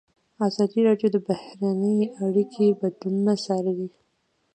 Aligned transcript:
ازادي 0.47 0.79
راډیو 0.87 1.09
د 1.13 1.17
بهرنۍ 1.27 1.97
اړیکې 2.25 2.77
بدلونونه 2.81 3.33
څارلي. 3.45 3.89